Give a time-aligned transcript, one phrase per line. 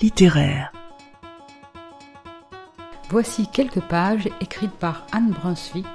[0.00, 0.72] littéraire.
[3.10, 5.86] Voici quelques pages écrites par Anne Brunswick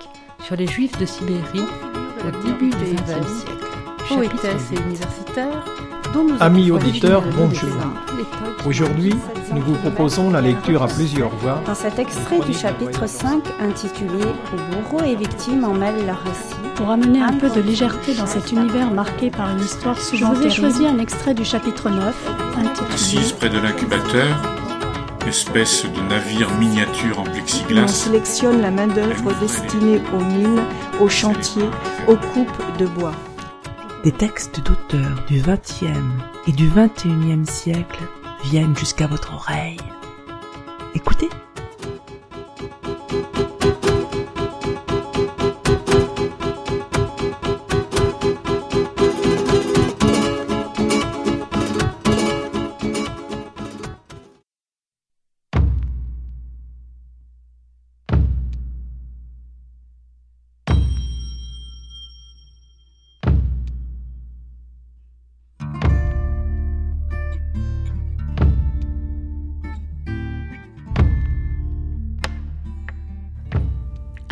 [0.44, 1.66] sur les Juifs de Sibérie
[2.25, 3.57] au début du XXe siècle.
[4.08, 5.66] Poétesse et universitaire,
[6.40, 7.70] Amis auditeurs, bonjour.
[8.66, 9.13] Aujourd'hui,
[9.54, 11.61] nous vous proposons la lecture à plusieurs voix.
[11.66, 14.23] Dans cet extrait du chapitre 5 intitulé
[14.54, 18.25] Où bourreaux et victimes en mêlent leur récit, pour amener un peu de légèreté dans
[18.25, 21.89] cet univers marqué par une histoire souvent Je vous ai choisi un extrait du chapitre
[21.89, 24.27] 9 intitulé Assise près de l'incubateur,
[25.27, 27.84] espèce de navire miniature en plexiglas.
[27.84, 30.62] On sélectionne la main-d'œuvre destinée aux mines,
[30.99, 31.70] aux chantiers,
[32.08, 33.13] aux coupes de bois.
[34.03, 35.83] Des textes d'auteurs du XXe
[36.47, 38.03] et du XXIe siècle
[38.45, 39.79] viennent jusqu'à votre oreille.
[40.93, 41.29] Écoutez.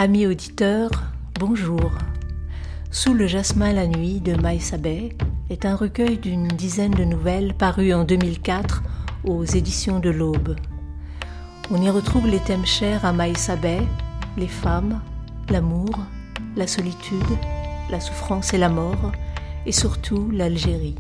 [0.06, 0.92] Amis auditeurs,
[1.40, 1.92] bonjour.
[2.92, 4.72] Sous le jasmin la nuit de Maïs
[5.50, 8.84] est un recueil d'une dizaine de nouvelles parues en 2004
[9.24, 10.58] aux éditions de l'Aube.
[11.72, 13.50] On y retrouve les thèmes chers à Maïs
[14.38, 15.02] les femmes,
[15.50, 15.98] l'amour,
[16.56, 17.18] la solitude,
[17.90, 19.12] la souffrance et la mort,
[19.66, 21.00] et surtout l'Algérie.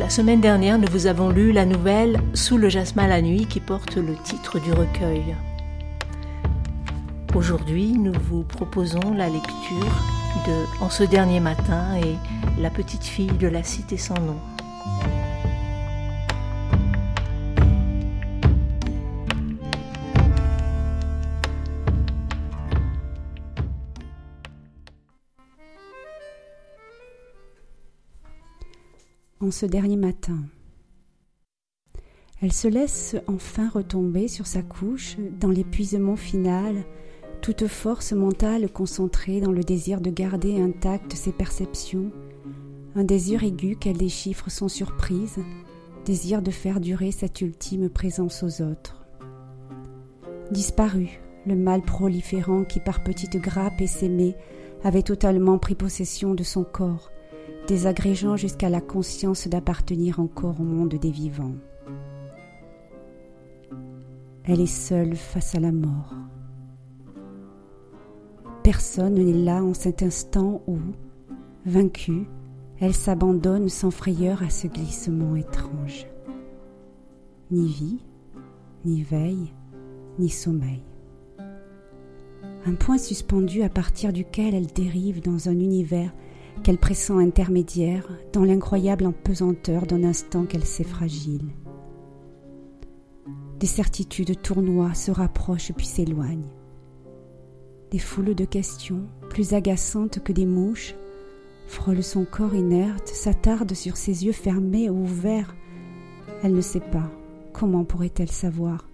[0.00, 3.60] La semaine dernière, nous vous avons lu la nouvelle Sous le jasmin la nuit qui
[3.60, 5.36] porte le titre du recueil.
[7.34, 9.52] Aujourd'hui, nous vous proposons la lecture
[10.46, 12.16] de En ce dernier matin et
[12.60, 14.36] La petite fille de la cité sans nom.
[29.40, 30.38] En ce dernier matin.
[32.40, 36.84] Elle se laisse enfin retomber sur sa couche dans l'épuisement final
[37.40, 42.10] toute force mentale concentrée dans le désir de garder intactes ses perceptions,
[42.94, 45.38] un désir aigu qu'elle déchiffre sans surprise,
[46.04, 49.06] désir de faire durer cette ultime présence aux autres.
[50.50, 54.34] Disparu, le mal proliférant qui par petites grappes essaimées
[54.82, 57.10] avait totalement pris possession de son corps,
[57.66, 61.56] désagrégeant jusqu'à la conscience d'appartenir encore au monde des vivants.
[64.44, 66.14] Elle est seule face à la mort.
[68.70, 70.76] Personne n'est là en cet instant où,
[71.64, 72.26] vaincue,
[72.78, 76.06] elle s'abandonne sans frayeur à ce glissement étrange.
[77.50, 77.98] Ni vie,
[78.84, 79.54] ni veille,
[80.18, 80.82] ni sommeil.
[82.66, 86.12] Un point suspendu à partir duquel elle dérive dans un univers
[86.62, 91.54] qu'elle pressent intermédiaire dans l'incroyable empesanteur d'un instant qu'elle sait fragile.
[93.60, 96.57] Des certitudes tournoient, se rapprochent puis s'éloignent.
[97.90, 100.94] Des foules de questions, plus agaçantes que des mouches,
[101.66, 105.54] frôlent son corps inerte, s'attardent sur ses yeux fermés ou ouverts.
[106.42, 107.10] Elle ne sait pas.
[107.52, 108.88] Comment pourrait-elle savoir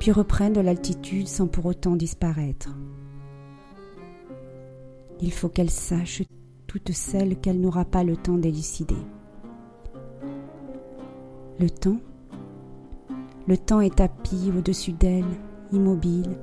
[0.00, 2.76] Puis reprennent de l'altitude sans pour autant disparaître.
[5.20, 6.22] Il faut qu'elle sache
[6.66, 8.96] toutes celles qu'elle n'aura pas le temps d'élucider.
[11.58, 11.98] Le temps
[13.46, 15.24] Le temps est tapis au-dessus d'elle,
[15.72, 16.36] immobile,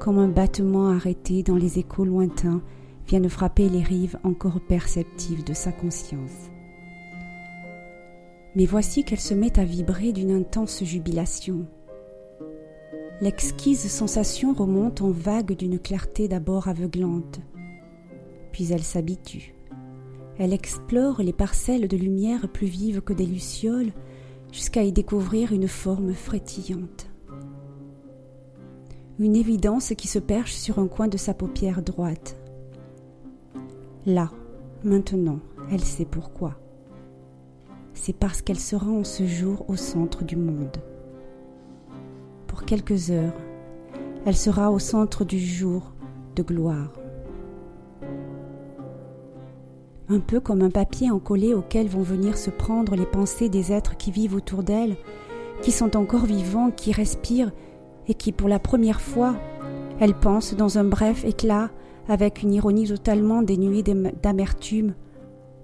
[0.00, 2.62] comme un battement arrêté dans les échos lointains
[3.06, 6.50] vient de frapper les rives encore perceptives de sa conscience.
[8.56, 11.66] Mais voici qu'elle se met à vibrer d'une intense jubilation.
[13.20, 17.40] L'exquise sensation remonte en vague d'une clarté d'abord aveuglante,
[18.52, 19.54] puis elle s'habitue.
[20.38, 23.92] Elle explore les parcelles de lumière plus vives que des lucioles
[24.50, 27.09] jusqu'à y découvrir une forme frétillante
[29.20, 32.38] une évidence qui se perche sur un coin de sa paupière droite.
[34.06, 34.30] Là,
[34.82, 35.40] maintenant,
[35.70, 36.56] elle sait pourquoi.
[37.92, 40.78] C'est parce qu'elle sera en ce jour au centre du monde.
[42.46, 43.34] Pour quelques heures,
[44.24, 45.92] elle sera au centre du jour
[46.34, 46.90] de gloire.
[50.08, 53.98] Un peu comme un papier encollé auquel vont venir se prendre les pensées des êtres
[53.98, 54.96] qui vivent autour d'elle,
[55.60, 57.52] qui sont encore vivants, qui respirent
[58.10, 59.36] et qui, pour la première fois,
[60.00, 61.70] elle pense dans un bref éclat,
[62.08, 64.94] avec une ironie totalement dénuée d'amertume,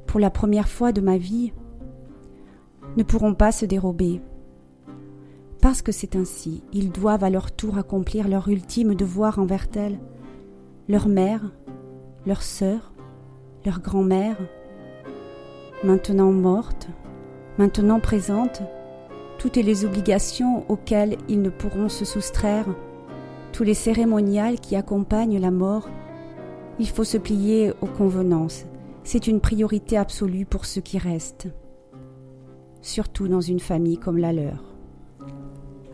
[0.06, 1.52] pour la première fois de ma vie,
[2.96, 4.20] ne pourront pas se dérober.
[5.60, 9.98] Parce que c'est ainsi, ils doivent à leur tour accomplir leur ultime devoir envers elles,
[10.88, 11.50] leur mère,
[12.26, 12.92] leur sœur,
[13.64, 14.36] leur grand-mère,
[15.82, 16.86] maintenant morte,
[17.58, 18.62] maintenant présente,
[19.38, 22.66] toutes les obligations auxquelles ils ne pourront se soustraire,
[23.52, 25.88] tous les cérémonials qui accompagnent la mort,
[26.78, 28.66] il faut se plier aux convenances.
[29.04, 31.48] C'est une priorité absolue pour ceux qui restent,
[32.82, 34.74] surtout dans une famille comme la leur.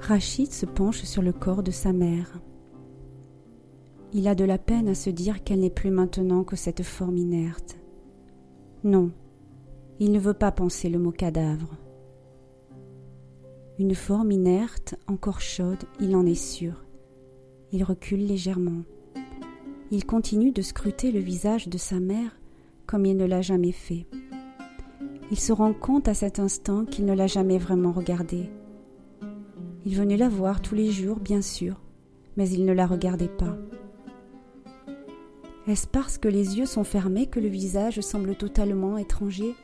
[0.00, 2.41] Rachid se penche sur le corps de sa mère.
[4.12, 7.17] Il a de la peine à se dire qu'elle n'est plus maintenant que cette forme
[7.17, 7.77] inerte.
[8.83, 9.11] Non,
[10.00, 11.77] il ne veut pas penser le mot cadavre.
[13.82, 16.84] Une forme inerte, encore chaude, il en est sûr.
[17.73, 18.84] Il recule légèrement.
[19.90, 22.38] Il continue de scruter le visage de sa mère
[22.87, 24.06] comme il ne l'a jamais fait.
[25.32, 28.50] Il se rend compte à cet instant qu'il ne l'a jamais vraiment regardée.
[29.84, 31.81] Il venait la voir tous les jours, bien sûr,
[32.37, 33.58] mais il ne la regardait pas.
[35.67, 39.56] Est-ce parce que les yeux sont fermés que le visage semble totalement étranger?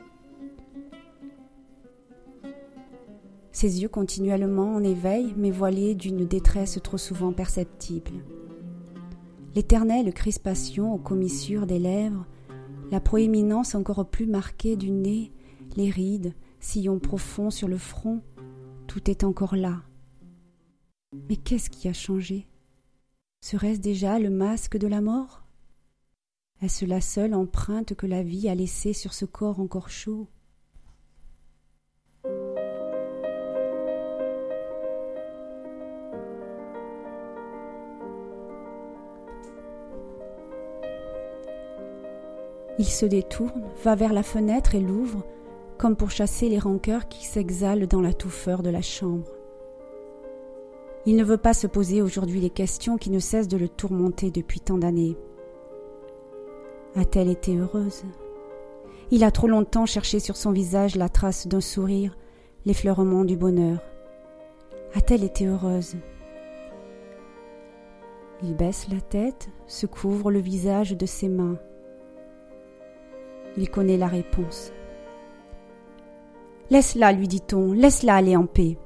[3.59, 8.23] Ses yeux continuellement en éveil, mais voilés d'une détresse trop souvent perceptible.
[9.53, 12.25] L'éternelle crispation aux commissures des lèvres,
[12.89, 15.33] la proéminence encore plus marquée du nez,
[15.75, 18.21] les rides, sillon profond sur le front,
[18.87, 19.81] tout est encore là.
[21.27, 22.47] Mais qu'est-ce qui a changé?
[23.41, 25.43] Serait-ce déjà le masque de la mort?
[26.61, 30.29] Est-ce la seule empreinte que la vie a laissée sur ce corps encore chaud?
[42.79, 45.25] Il se détourne, va vers la fenêtre et l'ouvre,
[45.77, 49.27] comme pour chasser les rancœurs qui s'exhalent dans la touffeur de la chambre.
[51.05, 54.31] Il ne veut pas se poser aujourd'hui les questions qui ne cessent de le tourmenter
[54.31, 55.17] depuis tant d'années.
[56.95, 58.03] A-t-elle été heureuse?
[59.11, 62.17] Il a trop longtemps cherché sur son visage la trace d'un sourire,
[62.65, 63.81] l'effleurement du bonheur.
[64.93, 65.95] A-t-elle été heureuse?
[68.41, 71.57] Il baisse la tête, se couvre le visage de ses mains.
[73.57, 74.71] Il connaît la réponse.
[76.69, 78.77] Laisse-la, lui dit-on, laisse-la aller en paix.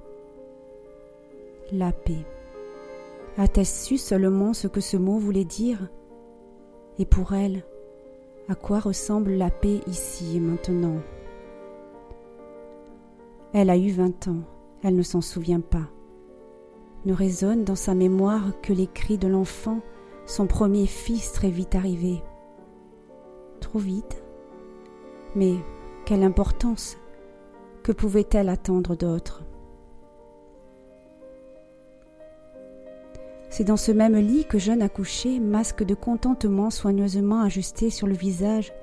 [1.71, 2.25] La paix.
[3.37, 5.89] A-t-elle su seulement ce que ce mot voulait dire?
[6.97, 7.63] Et pour elle,
[8.47, 10.97] à quoi ressemble la paix ici et maintenant?
[13.53, 14.43] Elle a eu vingt ans,
[14.81, 15.89] elle ne s'en souvient pas.
[17.05, 19.81] Ne résonne dans sa mémoire que les cris de l'enfant,
[20.25, 22.23] son premier fils très vite arrivé.
[23.59, 24.22] Trop vite
[25.35, 25.55] mais
[26.05, 26.97] quelle importance
[27.83, 29.43] Que pouvait-elle attendre d'autre
[33.49, 38.15] C'est dans ce même lit que jeune accouchée, masque de contentement soigneusement ajusté sur le
[38.15, 38.73] visage,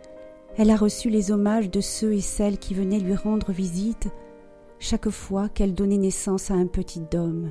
[0.56, 4.08] elle a reçu les hommages de ceux et celles qui venaient lui rendre visite
[4.79, 7.50] chaque fois qu'elle donnait naissance à un petit homme.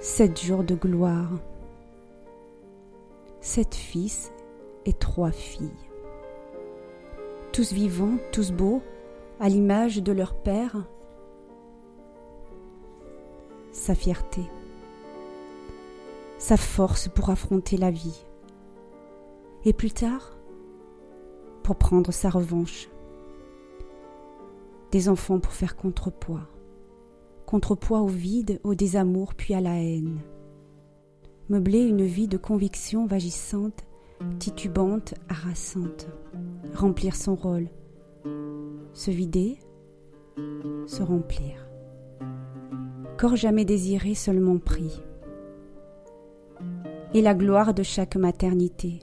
[0.00, 1.30] Sept jours de gloire.
[3.40, 4.32] Sept fils
[4.92, 5.70] trois filles.
[7.52, 8.82] Tous vivants, tous beaux,
[9.40, 10.76] à l'image de leur père.
[13.72, 14.42] Sa fierté,
[16.38, 18.24] sa force pour affronter la vie.
[19.64, 20.36] Et plus tard,
[21.62, 22.88] pour prendre sa revanche.
[24.92, 26.46] Des enfants pour faire contrepoids.
[27.44, 30.20] Contrepoids au vide, au désamour, puis à la haine.
[31.48, 33.84] Meubler une vie de conviction vagissante
[34.38, 36.08] titubante, harassante,
[36.74, 37.68] remplir son rôle,
[38.92, 39.58] se vider,
[40.86, 41.68] se remplir.
[43.18, 45.02] Corps jamais désiré, seulement pris.
[47.14, 49.00] Et la gloire de chaque maternité.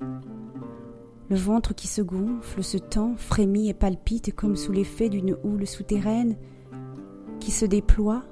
[1.30, 5.66] Le ventre qui se gonfle, se tend, frémit et palpite comme sous l'effet d'une houle
[5.66, 6.38] souterraine
[7.40, 8.24] qui se déploie,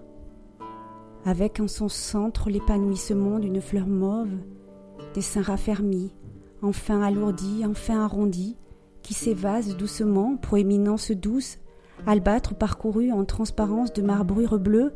[1.25, 4.37] avec en son centre l'épanouissement d'une fleur mauve,
[5.13, 6.13] des seins raffermis,
[6.63, 8.55] enfin alourdi, enfin arrondi,
[9.01, 11.59] qui s'évase doucement, proéminence douce,
[12.07, 14.93] albâtre parcouru en transparence de marbrure bleue,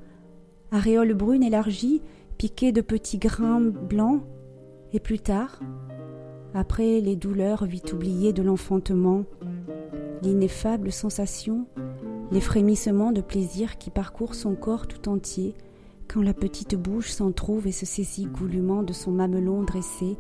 [0.72, 2.02] aréole brune élargie,
[2.38, 4.24] piquée de petits grains blancs,
[4.94, 5.60] et plus tard,
[6.54, 9.26] après les douleurs vite oubliées de l'enfantement,
[10.24, 11.68] l'ineffable sensation,
[12.32, 15.56] les frémissements de plaisir qui parcourent son corps tout entier,
[16.08, 20.18] quand la petite bouche s'en trouve et se saisit goulûment de son mamelon dressé,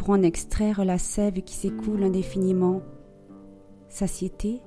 [0.00, 2.80] pour en extraire la sève qui s'écoule indéfiniment.
[3.90, 4.62] Satiété,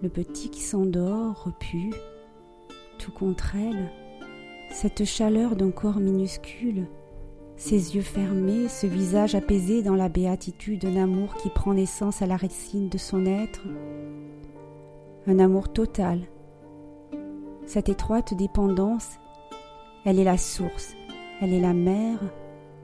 [0.00, 1.90] le petit qui s'endort, repu,
[2.98, 3.90] tout contre elle,
[4.70, 6.86] cette chaleur d'un corps minuscule,
[7.56, 12.26] ses yeux fermés, ce visage apaisé dans la béatitude d'un amour qui prend naissance à
[12.26, 13.66] la racine de son être,
[15.26, 16.20] un amour total.
[17.66, 19.10] Cette étroite dépendance,
[20.06, 20.94] elle est la source,
[21.42, 22.18] elle est la mère,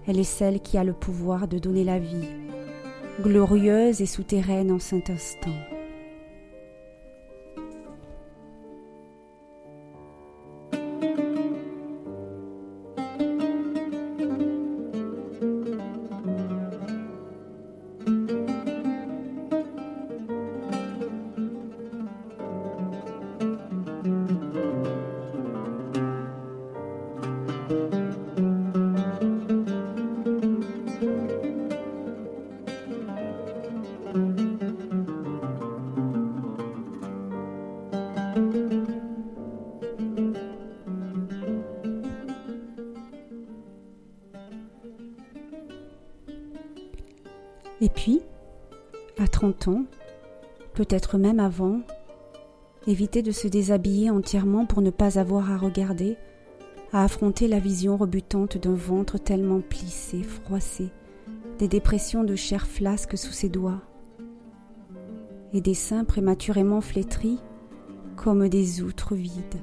[0.09, 2.29] elle est celle qui a le pouvoir de donner la vie,
[3.21, 5.55] glorieuse et souterraine en cet instant.
[50.88, 51.80] Peut-être même avant,
[52.87, 56.16] éviter de se déshabiller entièrement pour ne pas avoir à regarder,
[56.92, 60.88] à affronter la vision rebutante d'un ventre tellement plissé, froissé,
[61.59, 63.83] des dépressions de chair flasque sous ses doigts,
[65.52, 67.38] et des seins prématurément flétris
[68.16, 69.61] comme des outres vides.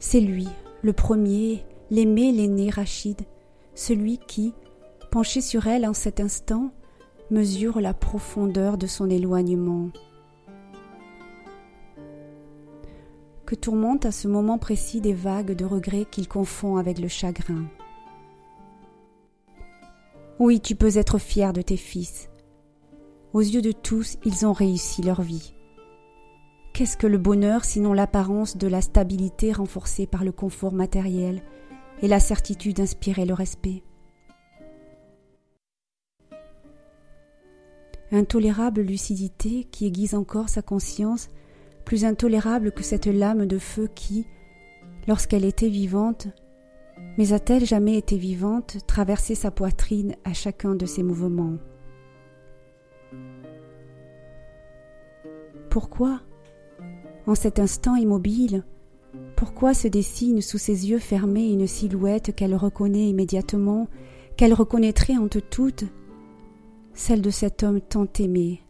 [0.00, 0.48] C'est lui,
[0.82, 3.20] le premier, l'aimé, l'aîné Rachid,
[3.76, 4.54] celui qui,
[5.12, 6.72] penché sur elle en cet instant,
[7.32, 9.88] mesure la profondeur de son éloignement.
[13.46, 17.64] Que tourmentent à ce moment précis des vagues de regret qu'il confond avec le chagrin.
[20.38, 22.28] Oui, tu peux être fier de tes fils.
[23.32, 25.54] Aux yeux de tous, ils ont réussi leur vie.
[26.74, 31.42] Qu'est-ce que le bonheur sinon l'apparence de la stabilité renforcée par le confort matériel
[32.02, 33.82] et la certitude d'inspirer le respect?
[38.12, 41.30] Intolérable lucidité qui aiguise encore sa conscience,
[41.84, 44.26] plus intolérable que cette lame de feu qui,
[45.08, 46.28] lorsqu'elle était vivante,
[47.18, 51.56] mais a-t-elle jamais été vivante, traversait sa poitrine à chacun de ses mouvements.
[55.70, 56.20] Pourquoi,
[57.26, 58.64] en cet instant immobile,
[59.36, 63.88] pourquoi se dessine sous ses yeux fermés une silhouette qu'elle reconnaît immédiatement,
[64.36, 65.84] qu'elle reconnaîtrait entre toutes
[66.94, 68.62] celle de cet homme tant aimé,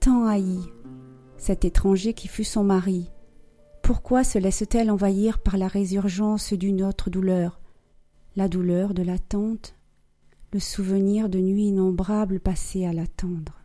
[0.00, 0.58] tant haï,
[1.36, 3.10] cet étranger qui fut son mari.
[3.82, 7.60] Pourquoi se laisse-t-elle envahir par la résurgence d'une autre douleur,
[8.36, 9.76] la douleur de l'attente,
[10.52, 13.57] le souvenir de nuits innombrables passées à l'attendre?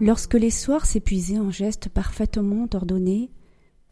[0.00, 3.30] Lorsque les soirs s'épuisaient en gestes parfaitement ordonnés,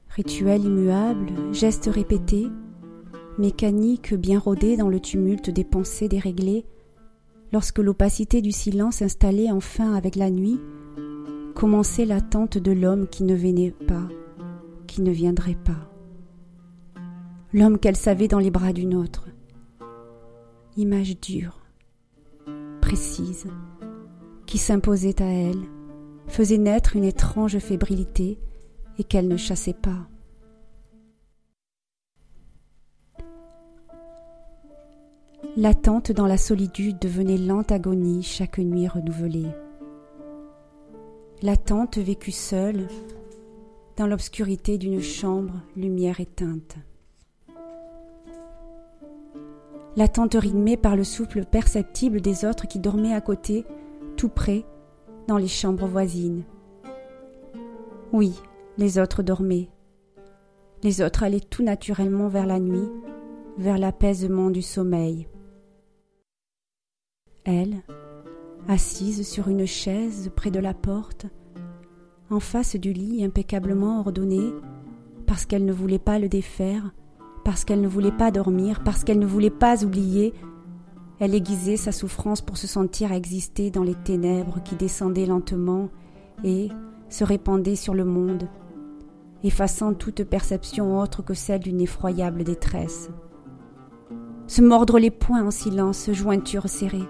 [0.08, 2.46] rituels immuables, gestes répétés,
[3.38, 6.64] mécaniques bien rodés dans le tumulte des pensées déréglées,
[7.52, 10.60] lorsque l'opacité du silence installait enfin avec la nuit,
[11.56, 14.08] commençait l'attente de l'homme qui ne venait pas,
[14.86, 15.90] qui ne viendrait pas.
[17.52, 19.26] L'homme qu'elle savait dans les bras d'une autre.
[20.76, 21.58] Image dure,
[22.80, 23.46] précise,
[24.46, 25.64] qui s'imposait à elle,
[26.28, 28.38] faisait naître une étrange fébrilité
[28.98, 30.08] et qu'elle ne chassait pas.
[35.56, 39.46] L'attente dans la solitude devenait lente agonie chaque nuit renouvelée.
[41.42, 42.88] L'attente vécue seule,
[43.96, 46.76] dans l'obscurité d'une chambre, lumière éteinte.
[49.96, 53.64] L'attente rythmée par le souffle perceptible des autres qui dormaient à côté,
[54.18, 54.66] tout près,
[55.28, 56.44] dans les chambres voisines.
[58.12, 58.34] Oui,
[58.78, 59.68] les autres dormaient.
[60.82, 62.88] Les autres allaient tout naturellement vers la nuit,
[63.58, 65.28] vers l'apaisement du sommeil.
[67.44, 67.82] Elle,
[68.68, 71.26] assise sur une chaise près de la porte,
[72.30, 74.52] en face du lit impeccablement ordonné,
[75.26, 76.92] parce qu'elle ne voulait pas le défaire,
[77.44, 80.34] parce qu'elle ne voulait pas dormir, parce qu'elle ne voulait pas oublier,
[81.18, 85.88] elle aiguisait sa souffrance pour se sentir exister dans les ténèbres qui descendaient lentement
[86.44, 86.68] et
[87.08, 88.48] se répandaient sur le monde,
[89.42, 93.10] effaçant toute perception autre que celle d'une effroyable détresse.
[94.46, 97.08] Se mordre les poings en silence, jointure serrée,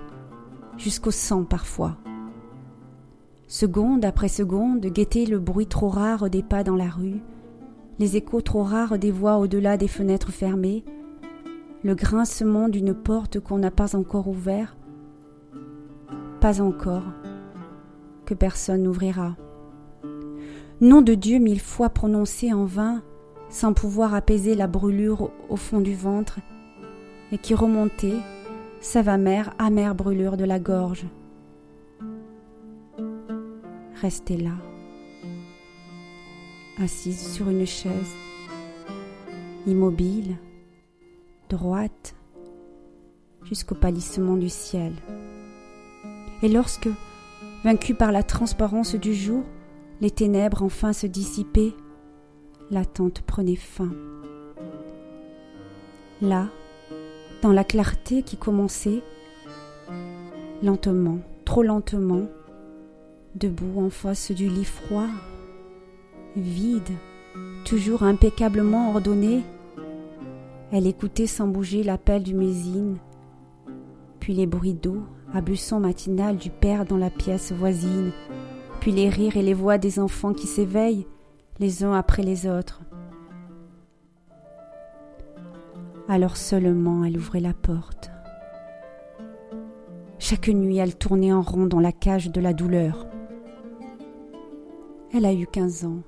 [0.76, 1.96] jusqu'au sang parfois.
[3.48, 7.20] Seconde après seconde, guetter le bruit trop rare des pas dans la rue,
[7.98, 10.84] les échos trop rares des voix au-delà des fenêtres fermées,
[11.86, 14.76] le grincement d'une porte qu'on n'a pas encore ouverte,
[16.40, 17.04] pas encore,
[18.24, 19.36] que personne n'ouvrira.
[20.80, 23.04] Nom de Dieu mille fois prononcé en vain,
[23.50, 26.40] sans pouvoir apaiser la brûlure au fond du ventre,
[27.30, 28.18] et qui remontait,
[28.80, 31.06] save mère amère brûlure de la gorge.
[34.02, 34.56] Restez là,
[36.82, 38.12] assise sur une chaise,
[39.68, 40.36] immobile,
[41.48, 42.14] droite,
[43.44, 44.92] jusqu'au pâlissement du ciel.
[46.42, 46.88] Et lorsque,
[47.64, 49.44] vaincu par la transparence du jour,
[50.00, 51.72] les ténèbres enfin se dissipaient,
[52.70, 53.90] l'attente prenait fin.
[56.20, 56.48] Là,
[57.42, 59.02] dans la clarté qui commençait,
[60.62, 62.26] lentement, trop lentement,
[63.34, 65.08] debout en face du lit froid,
[66.36, 66.92] vide,
[67.64, 69.42] toujours impeccablement ordonné,
[70.72, 72.96] elle écoutait sans bouger l'appel du mésine,
[74.20, 78.10] puis les bruits d'eau, ablution matinale du père dans la pièce voisine,
[78.80, 81.06] puis les rires et les voix des enfants qui s'éveillent
[81.58, 82.82] les uns après les autres.
[86.08, 88.10] Alors seulement elle ouvrait la porte.
[90.18, 93.06] Chaque nuit elle tournait en rond dans la cage de la douleur.
[95.14, 96.02] Elle a eu quinze ans,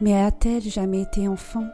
[0.00, 1.66] mais a-t-elle jamais été enfant?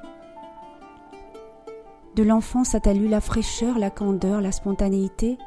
[2.16, 5.38] De l'enfance a-t-elle eu la fraîcheur, la candeur, la spontanéité?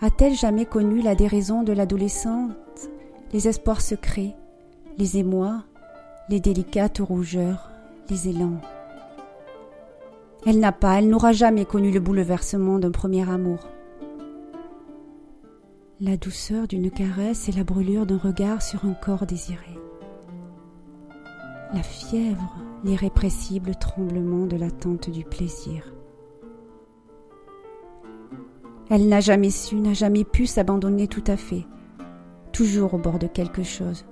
[0.00, 2.52] A-t-elle jamais connu la déraison de l'adolescente
[3.32, 4.36] les espoirs secrets,
[4.98, 5.64] les émois,
[6.28, 7.70] les délicates rougeurs,
[8.10, 8.60] les élans?
[10.46, 13.68] Elle n'a pas, elle n'aura jamais connu le bouleversement d'un premier amour.
[16.00, 19.78] La douceur d'une caresse et la brûlure d'un regard sur un corps désiré.
[21.72, 25.92] La fièvre, l'irrépressible tremblement de l'attente du plaisir.
[28.90, 31.64] Elle n'a jamais su, n'a jamais pu s'abandonner tout à fait,
[32.52, 34.04] toujours au bord de quelque chose,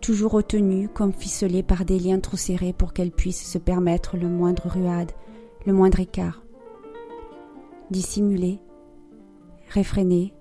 [0.00, 4.28] toujours retenue comme ficelée par des liens trop serrés pour qu'elle puisse se permettre le
[4.28, 5.12] moindre ruade,
[5.64, 6.42] le moindre écart.
[7.90, 8.60] Dissimulée,
[9.68, 10.34] réfrénée,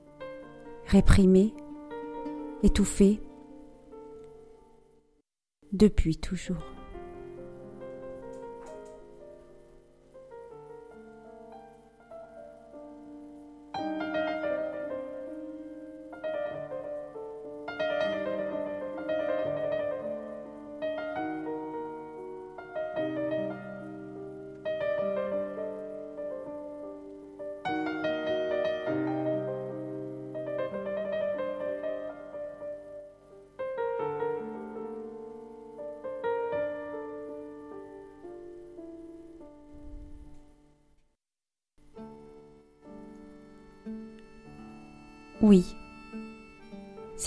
[0.86, 1.54] réprimée,
[2.64, 3.22] étouffée,
[5.72, 6.77] depuis toujours.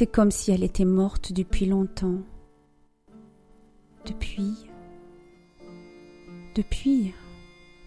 [0.00, 2.22] C'est comme si elle était morte depuis longtemps.
[4.06, 4.54] Depuis...
[6.54, 7.12] Depuis...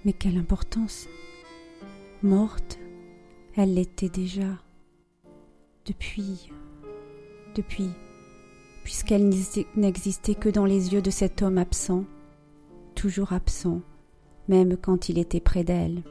[0.06, 1.08] Mais quelle importance
[2.22, 2.78] Morte,
[3.56, 4.60] elle l'était déjà.
[5.88, 6.52] Depuis...
[7.56, 7.90] Depuis...
[8.84, 9.34] Puisqu'elle
[9.76, 12.06] n'existait que dans les yeux de cet homme absent,
[12.94, 13.82] toujours absent,
[14.48, 16.04] même quand il était près d'elle.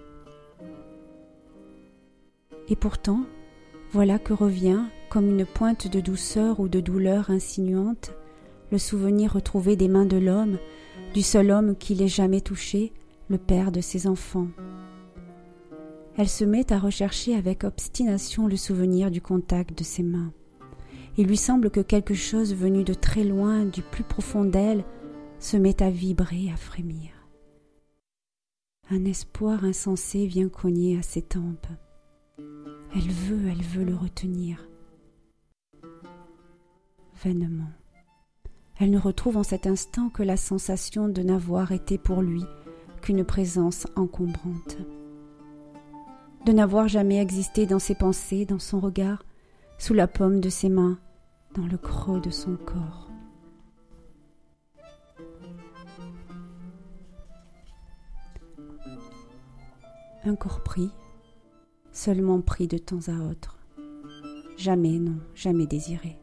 [2.66, 3.24] Et pourtant,
[3.92, 8.12] voilà que revient, comme une pointe de douceur ou de douleur insinuante,
[8.70, 10.56] le souvenir retrouvé des mains de l'homme,
[11.12, 12.94] du seul homme qui l'ait jamais touché,
[13.28, 14.48] le père de ses enfants.
[16.16, 20.32] Elle se met à rechercher avec obstination le souvenir du contact de ses mains.
[21.18, 24.82] Il lui semble que quelque chose venu de très loin, du plus profond d'elle,
[25.40, 27.10] se met à vibrer, à frémir.
[28.88, 31.68] Un espoir insensé vient cogner à ses tempes.
[32.94, 34.71] Elle veut, elle veut le retenir.
[37.24, 42.44] Elle ne retrouve en cet instant que la sensation de n'avoir été pour lui
[43.00, 44.78] qu'une présence encombrante,
[46.46, 49.24] de n'avoir jamais existé dans ses pensées, dans son regard,
[49.78, 50.98] sous la paume de ses mains,
[51.54, 53.10] dans le creux de son corps.
[60.24, 60.90] Un corps pris,
[61.90, 63.58] seulement pris de temps à autre.
[64.56, 66.21] Jamais, non, jamais désiré.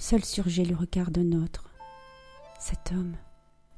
[0.00, 1.68] Seul surgit le regard d'un autre.
[2.58, 3.16] Cet homme,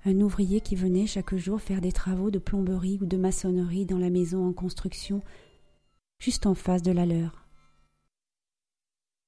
[0.04, 3.98] un ouvrier qui venait chaque jour faire des travaux de plomberie ou de maçonnerie dans
[3.98, 5.20] la maison en construction,
[6.20, 7.48] juste en face de la leur.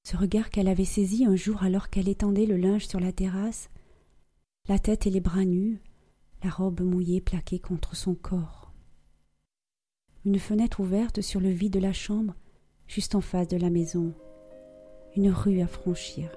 [0.04, 3.70] Ce regard qu'elle avait saisi un jour alors qu'elle étendait le linge sur la terrasse,
[4.68, 5.82] la tête et les bras nus,
[6.44, 8.72] la robe mouillée plaquée contre son corps.
[10.24, 12.36] Une fenêtre ouverte sur le vide de la chambre,
[12.86, 14.14] juste en face de la maison.
[15.16, 16.30] Une rue à franchir.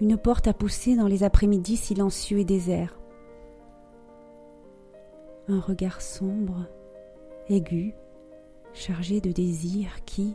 [0.00, 2.98] Une porte à pousser dans les après-midi silencieux et déserts.
[5.48, 6.66] Un regard sombre,
[7.48, 7.94] aigu,
[8.74, 10.34] chargé de désirs qui,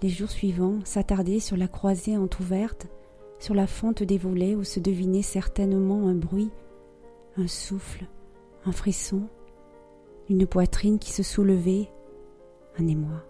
[0.00, 2.86] les jours suivants, s'attardaient sur la croisée entr'ouverte,
[3.40, 6.50] sur la fente des volets où se devinait certainement un bruit,
[7.36, 8.06] un souffle,
[8.64, 9.22] un frisson,
[10.28, 11.90] une poitrine qui se soulevait,
[12.78, 13.24] un émoi.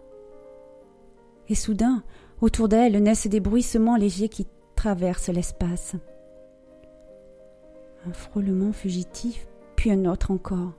[1.48, 2.02] Et soudain,
[2.42, 4.46] autour d'elle naissent des bruissements légers qui
[4.80, 5.94] traversent l'espace.
[8.06, 10.72] Un frôlement fugitif, puis un autre encore.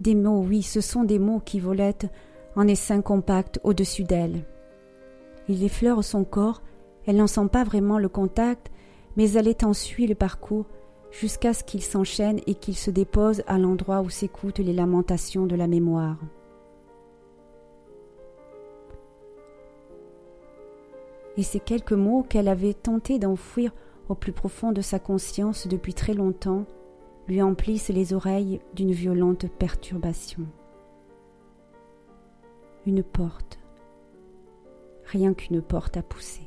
[0.00, 2.06] Des mots, oui, ce sont des mots qui volettent
[2.54, 4.42] en essaim compact au-dessus d'elle.
[5.50, 6.62] Il effleure son corps,
[7.04, 8.70] elle n'en sent pas vraiment le contact,
[9.18, 10.64] mais elle est suit le parcours
[11.10, 15.56] jusqu'à ce qu'il s'enchaîne et qu'il se dépose à l'endroit où s'écoutent les lamentations de
[15.56, 16.16] la mémoire.
[21.36, 23.72] Et ces quelques mots qu'elle avait tenté d'enfouir
[24.08, 26.64] au plus profond de sa conscience depuis très longtemps
[27.28, 30.46] lui emplissent les oreilles d'une violente perturbation.
[32.86, 33.58] Une porte,
[35.06, 36.45] rien qu'une porte à pousser.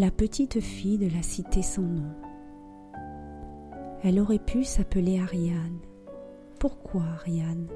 [0.00, 2.10] La petite fille de la cité sans nom.
[4.02, 5.78] Elle aurait pu s'appeler Ariane.
[6.58, 7.66] Pourquoi Ariane?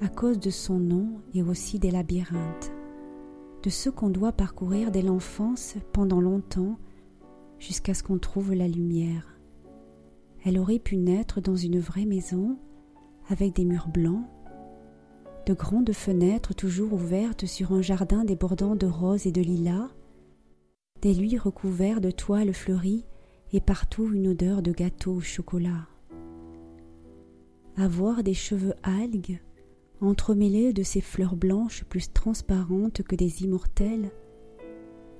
[0.00, 2.72] À cause de son nom et aussi des labyrinthes,
[3.62, 6.80] de ceux qu'on doit parcourir dès l'enfance pendant longtemps
[7.60, 9.38] jusqu'à ce qu'on trouve la lumière.
[10.44, 12.58] Elle aurait pu naître dans une vraie maison
[13.28, 14.26] avec des murs blancs,
[15.46, 19.90] de grandes fenêtres toujours ouvertes sur un jardin débordant de roses et de lilas,
[21.02, 23.04] des lits recouverts de toiles fleuries
[23.52, 25.86] et partout une odeur de gâteau au chocolat.
[27.76, 29.40] Avoir des cheveux algues,
[30.00, 34.10] entremêlés de ces fleurs blanches plus transparentes que des immortelles,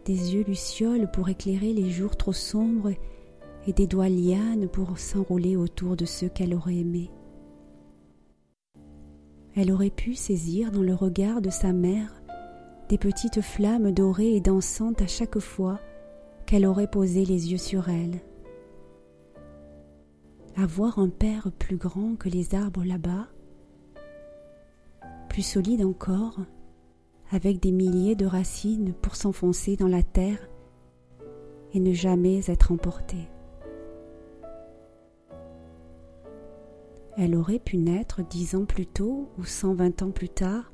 [0.05, 2.93] des yeux lucioles pour éclairer les jours trop sombres
[3.67, 7.11] et des doigts lianes pour s'enrouler autour de ceux qu'elle aurait aimés.
[9.55, 12.23] Elle aurait pu saisir dans le regard de sa mère
[12.89, 15.81] des petites flammes dorées et dansantes à chaque fois
[16.47, 18.21] qu'elle aurait posé les yeux sur elle.
[20.57, 23.27] Avoir un père plus grand que les arbres là-bas,
[25.29, 26.39] plus solide encore,
[27.31, 30.49] avec des milliers de racines pour s'enfoncer dans la terre
[31.75, 33.29] et ne jamais être emportée.
[37.19, 40.71] Elle aurait pu naître dix ans plus tôt ou cent vingt ans plus tard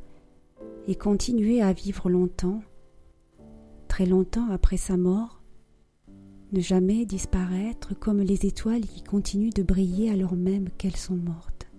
[0.88, 2.62] et continuer à vivre longtemps,
[3.88, 5.42] très longtemps après sa mort,
[6.52, 11.70] ne jamais disparaître comme les étoiles qui continuent de briller alors même qu'elles sont mortes.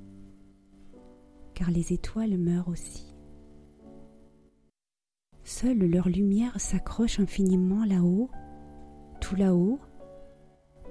[1.54, 3.14] Car les étoiles meurent aussi.
[5.44, 8.30] Seule leur lumière s'accroche infiniment là-haut,
[9.22, 9.80] tout là-haut,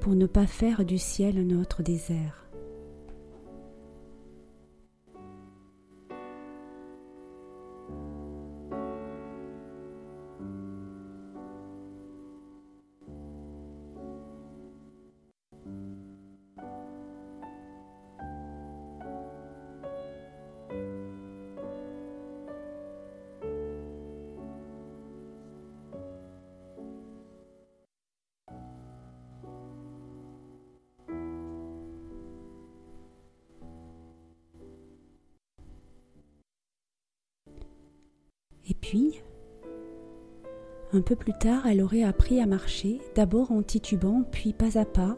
[0.01, 2.42] pour ne pas faire du ciel un autre désert.
[40.93, 44.85] Un peu plus tard, elle aurait appris à marcher, d'abord en titubant, puis pas à
[44.85, 45.17] pas,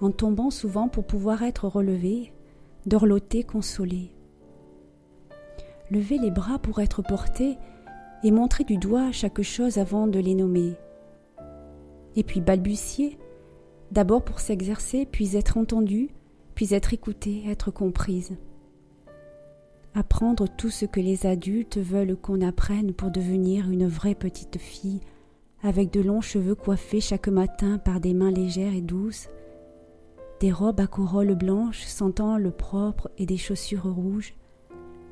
[0.00, 2.32] en tombant souvent pour pouvoir être relevée,
[2.86, 4.12] dorlotée, consolée.
[5.90, 7.56] Lever les bras pour être portée
[8.24, 10.74] et montrer du doigt chaque chose avant de les nommer.
[12.16, 13.18] Et puis balbutier,
[13.92, 16.10] d'abord pour s'exercer, puis être entendue,
[16.54, 18.36] puis être écoutée, être comprise.
[19.98, 25.00] Apprendre tout ce que les adultes veulent qu'on apprenne pour devenir une vraie petite fille,
[25.60, 29.28] avec de longs cheveux coiffés chaque matin par des mains légères et douces,
[30.38, 34.36] des robes à corolle blanche sentant le propre et des chaussures rouges,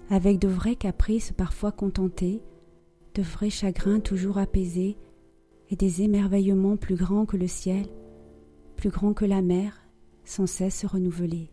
[0.08, 2.40] avec de vrais caprices parfois contentés,
[3.16, 4.96] de vrais chagrins toujours apaisés,
[5.68, 7.86] et des émerveillements plus grands que le ciel,
[8.76, 9.80] plus grands que la mer,
[10.22, 11.50] sans cesse renouvelés.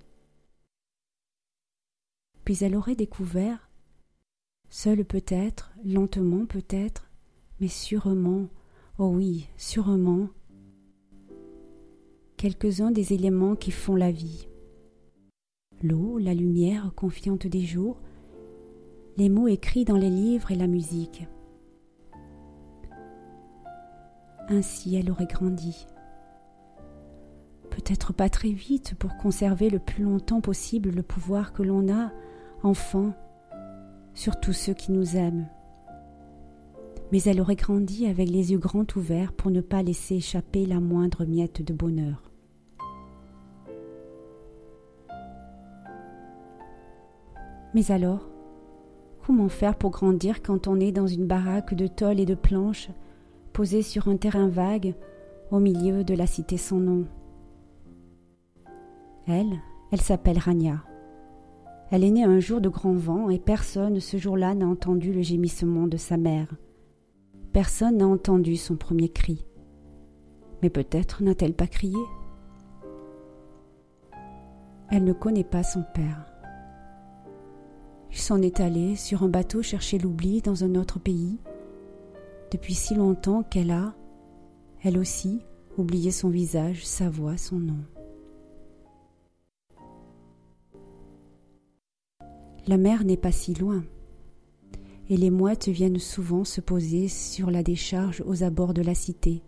[2.46, 3.70] Puis elle aurait découvert,
[4.70, 7.10] seule peut-être, lentement peut-être,
[7.60, 8.48] mais sûrement,
[8.98, 10.28] oh oui, sûrement,
[12.38, 14.48] quelques-uns des éléments qui font la vie.
[15.82, 18.02] L'eau, la lumière confiante des jours,
[19.16, 21.28] les mots écrits dans les livres et la musique.
[24.50, 25.88] Ainsi elle aurait grandi.
[27.70, 32.12] Peut-être pas très vite pour conserver le plus longtemps possible le pouvoir que l'on a,
[32.63, 33.13] enfant,
[34.13, 35.47] sur tous ceux qui nous aiment.
[37.12, 40.80] Mais elle aurait grandi avec les yeux grands ouverts pour ne pas laisser échapper la
[40.80, 42.32] moindre miette de bonheur.
[47.73, 48.30] Mais alors,
[49.26, 52.89] comment faire pour grandir quand on est dans une baraque de tôle et de planches,
[53.52, 54.95] posée sur un terrain vague,
[55.52, 57.06] au milieu de la cité sans nom?
[59.28, 59.60] Elle,
[59.91, 60.84] elle s'appelle Rania.
[61.94, 65.22] Elle est née un jour de grand vent et personne ce jour-là n'a entendu le
[65.22, 66.48] gémissement de sa mère.
[67.52, 69.46] Personne n'a entendu son premier cri.
[70.64, 72.00] Mais peut-être n'a-t-elle pas crié
[74.90, 76.26] Elle ne connaît pas son père.
[78.10, 81.38] Il s'en est allé sur un bateau chercher l'oubli dans un autre pays,
[82.50, 83.94] depuis si longtemps qu'elle a,
[84.82, 85.42] elle aussi,
[85.78, 87.84] oublié son visage, sa voix, son nom.
[92.65, 93.84] La mer n'est pas si loin,
[95.10, 99.43] et les mouettes viennent souvent se poser sur la décharge aux abords de la cité.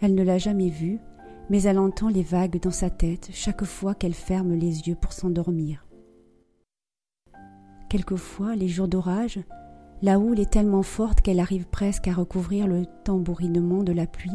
[0.00, 1.00] Elle ne l'a jamais vue,
[1.50, 5.12] mais elle entend les vagues dans sa tête chaque fois qu'elle ferme les yeux pour
[5.12, 5.86] s'endormir.
[7.90, 9.40] Quelquefois, les jours d'orage,
[10.02, 14.30] la houle est tellement forte qu'elle arrive presque à recouvrir le tambourinement de la pluie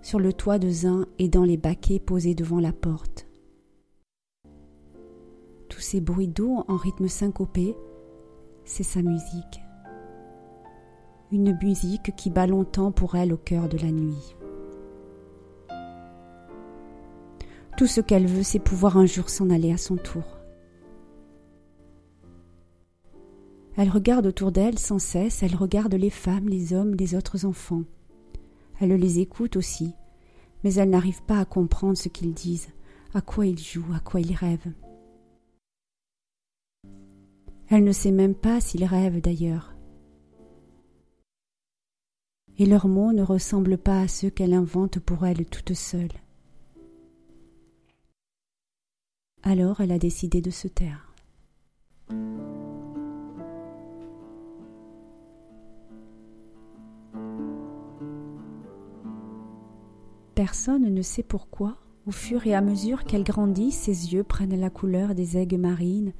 [0.00, 3.26] sur le toit de zin et dans les baquets posés devant la porte.
[5.74, 7.74] Tous ces bruits d'eau en rythme syncopé,
[8.64, 9.60] c'est sa musique.
[11.32, 14.36] Une musique qui bat longtemps pour elle au cœur de la nuit.
[17.76, 20.22] Tout ce qu'elle veut, c'est pouvoir un jour s'en aller à son tour.
[23.76, 27.82] Elle regarde autour d'elle sans cesse, elle regarde les femmes, les hommes, les autres enfants.
[28.80, 29.92] Elle les écoute aussi,
[30.62, 32.68] mais elle n'arrive pas à comprendre ce qu'ils disent,
[33.12, 34.72] à quoi ils jouent, à quoi ils rêvent.
[37.76, 39.74] Elle ne sait même pas s'ils rêvent d'ailleurs.
[42.56, 46.12] Et leurs mots ne ressemblent pas à ceux qu'elle invente pour elle toute seule.
[49.42, 51.12] Alors elle a décidé de se taire.
[60.36, 64.70] Personne ne sait pourquoi, au fur et à mesure qu'elle grandit, ses yeux prennent la
[64.70, 66.12] couleur des aigues marines,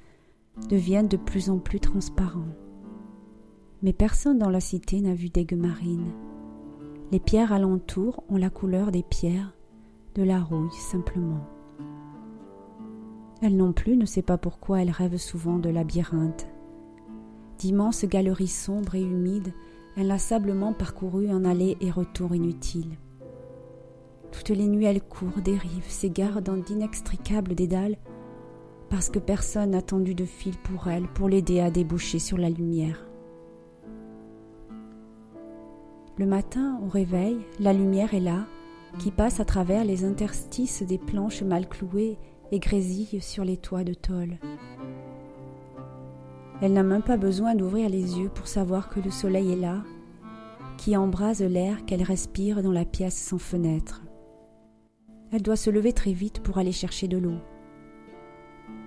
[0.69, 2.49] deviennent de plus en plus transparents.
[3.83, 6.13] Mais personne dans la cité n'a vu d'aigues marines.
[7.13, 9.55] Les pierres alentour ont la couleur des pierres,
[10.15, 11.47] de la rouille simplement.
[13.43, 16.47] Elle non plus ne sait pas pourquoi elle rêve souvent de labyrinthe.
[17.59, 19.53] D'immenses galeries sombres et humides,
[19.97, 22.99] inlassablement parcourues en allées et retours inutiles.
[24.33, 27.97] Toutes les nuits, elle court, dérive, s'égare dans d'inextricables dédales,
[28.95, 32.49] parce que personne n'a tendu de fil pour elle pour l'aider à déboucher sur la
[32.49, 33.05] lumière.
[36.17, 38.47] Le matin, au réveil, la lumière est là,
[39.01, 42.19] qui passe à travers les interstices des planches mal clouées
[42.53, 44.39] et grésille sur les toits de tôle.
[46.63, 49.83] Elle n'a même pas besoin d'ouvrir les yeux pour savoir que le soleil est là,
[50.79, 54.05] qui embrase l'air qu'elle respire dans la pièce sans fenêtre.
[55.33, 57.41] Elle doit se lever très vite pour aller chercher de l'eau.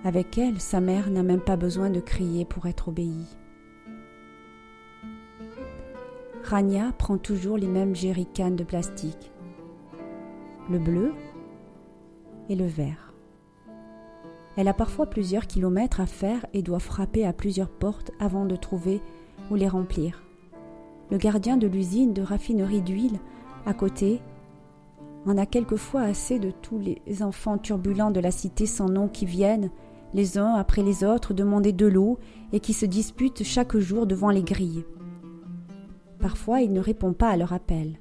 [0.04, 3.26] Avec elle, sa mère n'a même pas besoin de crier pour être obéie.
[6.44, 9.32] Rania prend toujours les mêmes jerrycans de plastique.
[10.70, 11.12] Le bleu,
[12.48, 13.12] et le verre.
[14.56, 18.56] Elle a parfois plusieurs kilomètres à faire et doit frapper à plusieurs portes avant de
[18.56, 19.00] trouver
[19.50, 20.22] où les remplir.
[21.10, 23.18] Le gardien de l'usine de raffinerie d'huile
[23.66, 24.20] à côté
[25.26, 29.26] en a quelquefois assez de tous les enfants turbulents de la cité sans nom qui
[29.26, 29.70] viennent,
[30.14, 32.18] les uns après les autres, demander de l'eau
[32.52, 34.84] et qui se disputent chaque jour devant les grilles.
[36.18, 37.98] Parfois il ne répond pas à leur appel.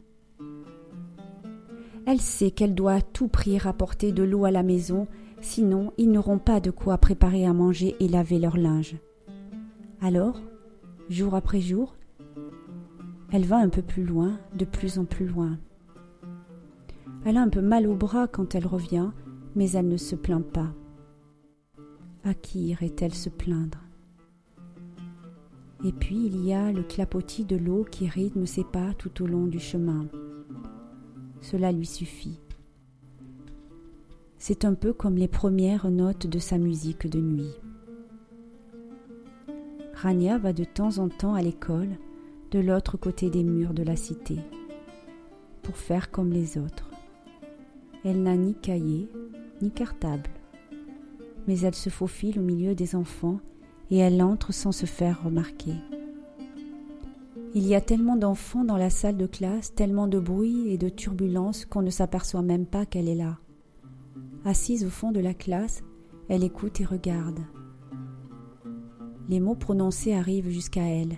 [2.06, 5.08] Elle sait qu'elle doit à tout prix rapporter de l'eau à la maison,
[5.42, 8.96] sinon ils n'auront pas de quoi préparer à manger et laver leur linge.
[10.02, 10.40] Alors,
[11.10, 11.96] jour après jour,
[13.32, 15.58] elle va un peu plus loin, de plus en plus loin.
[17.26, 19.10] Elle a un peu mal au bras quand elle revient,
[19.56, 20.72] mais elle ne se plaint pas.
[22.28, 23.80] À qui irait-elle se plaindre?
[25.86, 29.28] Et puis il y a le clapotis de l'eau qui rythme ses pas tout au
[29.28, 30.08] long du chemin.
[31.40, 32.42] Cela lui suffit.
[34.38, 37.56] C'est un peu comme les premières notes de sa musique de nuit.
[39.94, 41.98] Rania va de temps en temps à l'école,
[42.52, 44.40] de l'autre côté des murs de la cité,
[45.64, 46.92] pour faire comme les autres.
[48.04, 49.10] Elle n'a ni cahier,
[49.62, 50.30] ni cartable.
[51.48, 53.40] Mais elle se faufile au milieu des enfants
[53.90, 55.74] et elle entre sans se faire remarquer.
[57.54, 60.90] Il y a tellement d'enfants dans la salle de classe, tellement de bruit et de
[60.90, 63.40] turbulence qu'on ne s'aperçoit même pas qu'elle est là.
[64.46, 65.84] Assise au fond de la classe,
[66.30, 67.40] elle écoute et regarde.
[69.30, 71.18] Les mots prononcés arrivent jusqu'à elle.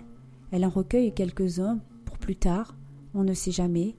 [0.50, 2.76] Elle en recueille quelques-uns pour plus tard,
[3.14, 3.96] on ne sait jamais,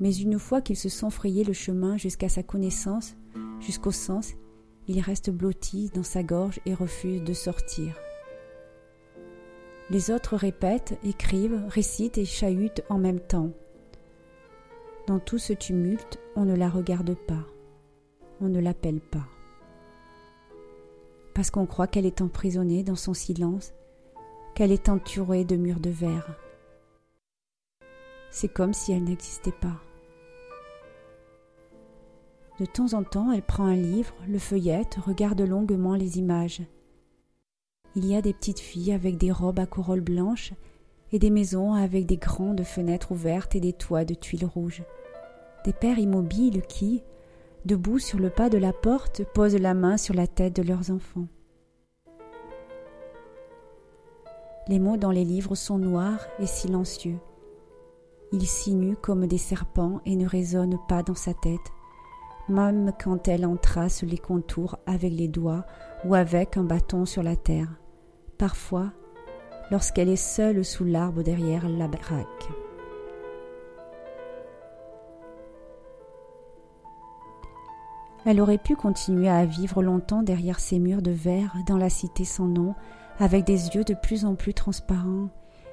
[0.00, 3.16] mais une fois qu'ils se sont frayé le chemin jusqu'à sa connaissance,
[3.60, 4.34] jusqu'au sens,
[4.88, 7.96] il reste blotti dans sa gorge et refuse de sortir.
[9.90, 13.50] Les autres répètent, écrivent, récitent et chahutent en même temps.
[15.06, 17.44] Dans tout ce tumulte, on ne la regarde pas,
[18.40, 19.26] on ne l'appelle pas.
[21.34, 23.72] Parce qu'on croit qu'elle est emprisonnée dans son silence,
[24.54, 26.36] qu'elle est entourée de murs de verre.
[28.30, 29.80] C'est comme si elle n'existait pas.
[32.60, 36.62] De temps en temps, elle prend un livre, le feuillette, regarde longuement les images.
[37.96, 40.52] Il y a des petites filles avec des robes à corolle blanche
[41.12, 44.82] et des maisons avec des grandes fenêtres ouvertes et des toits de tuiles rouges.
[45.64, 47.02] Des pères immobiles qui,
[47.64, 50.90] debout sur le pas de la porte, posent la main sur la tête de leurs
[50.90, 51.26] enfants.
[54.68, 57.18] Les mots dans les livres sont noirs et silencieux.
[58.32, 61.72] Ils sinuent comme des serpents et ne résonnent pas dans sa tête
[62.48, 65.64] même quand elle en trace les contours avec les doigts
[66.04, 67.68] ou avec un bâton sur la terre,
[68.38, 68.92] parfois
[69.70, 72.48] lorsqu'elle est seule sous l'arbre derrière la baraque.
[78.24, 82.24] Elle aurait pu continuer à vivre longtemps derrière ces murs de verre dans la cité
[82.24, 82.74] sans nom,
[83.18, 85.28] avec des yeux de plus en plus transparents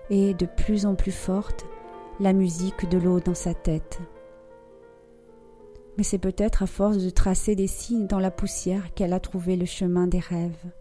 [0.09, 1.65] et de plus en plus forte,
[2.19, 3.99] la musique de l'eau dans sa tête
[5.99, 9.57] mais c'est peut-être à force de tracer des signes dans la poussière qu'elle a trouvé
[9.57, 10.71] le chemin des rêves,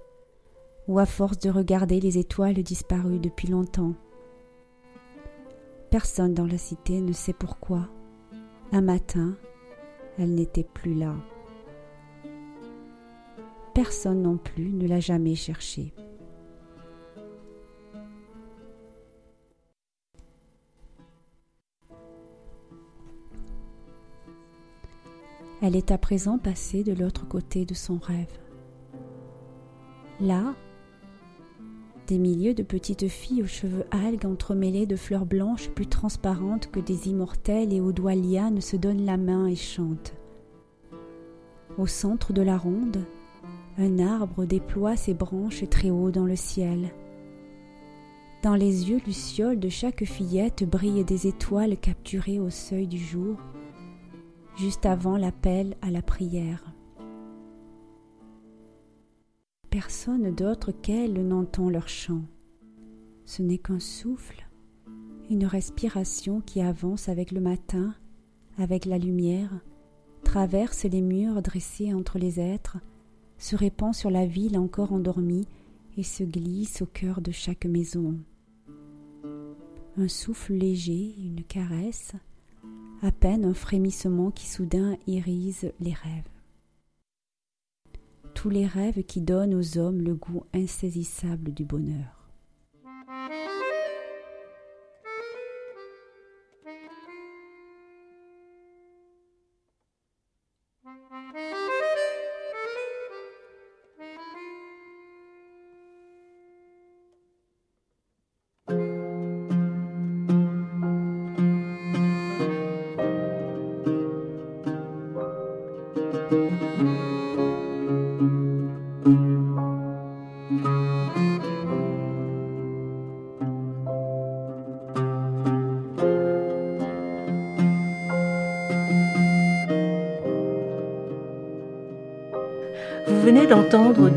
[0.86, 3.94] ou à force de regarder les étoiles disparues depuis longtemps.
[5.90, 7.88] Personne dans la cité ne sait pourquoi.
[8.70, 9.34] Un matin,
[10.18, 11.16] elle n'était plus là.
[13.74, 15.92] Personne non plus ne l'a jamais cherchée.
[25.68, 28.38] Elle est à présent passée de l'autre côté de son rêve.
[30.18, 30.54] Là,
[32.06, 36.80] des milliers de petites filles aux cheveux algues entremêlés de fleurs blanches plus transparentes que
[36.80, 40.14] des immortelles et aux doigts lianes se donnent la main et chantent.
[41.76, 43.04] Au centre de la ronde,
[43.76, 46.94] un arbre déploie ses branches très haut dans le ciel.
[48.42, 53.36] Dans les yeux lucioles de chaque fillette brillent des étoiles capturées au seuil du jour
[54.58, 56.74] juste avant l'appel à la prière.
[59.70, 62.22] Personne d'autre qu'elle n'entend leur chant.
[63.24, 64.48] Ce n'est qu'un souffle,
[65.30, 67.94] une respiration qui avance avec le matin,
[68.56, 69.60] avec la lumière,
[70.24, 72.78] traverse les murs dressés entre les êtres,
[73.36, 75.46] se répand sur la ville encore endormie
[75.96, 78.18] et se glisse au cœur de chaque maison.
[79.96, 82.14] Un souffle léger, une caresse,
[83.02, 86.28] à peine un frémissement qui soudain irise les rêves.
[88.34, 92.17] Tous les rêves qui donnent aux hommes le goût insaisissable du bonheur.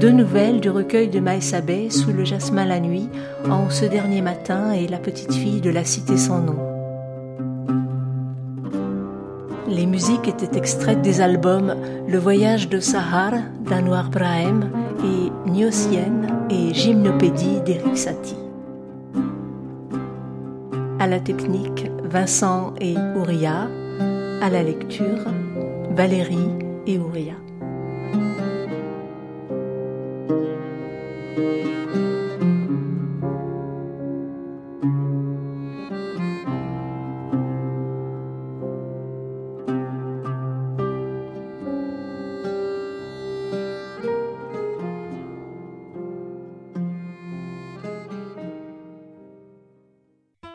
[0.02, 1.54] Deux nouvelles du recueil de Maïs
[1.92, 3.08] sous le jasmin la nuit,
[3.48, 6.58] en ce dernier matin et la petite fille de la cité sans nom.
[9.68, 11.76] Les musiques étaient extraites des albums
[12.08, 13.34] Le voyage de Sahar
[13.70, 14.72] d'Anwar Brahim
[15.06, 18.36] et Niosien et Gymnopédie d'Eric Satie.
[20.98, 23.68] À la technique, Vincent et Ouria.
[24.42, 25.28] À la lecture,
[25.92, 26.50] Valérie
[26.88, 27.41] et Ouria.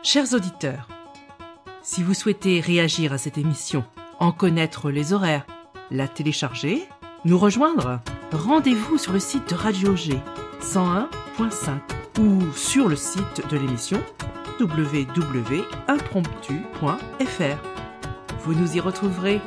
[0.02, 0.88] Chers auditeurs,
[1.82, 3.84] si vous souhaitez réagir à cette émission,
[4.20, 5.46] en connaître les horaires,
[5.90, 6.88] la télécharger,
[7.24, 8.00] nous rejoindre,
[8.30, 10.18] rendez-vous sur le site de Radio G
[10.60, 11.78] 101.5
[12.20, 14.00] ou sur le site de l'émission
[14.60, 17.58] www.impromptu.fr.
[18.40, 19.40] Vous nous y retrouverez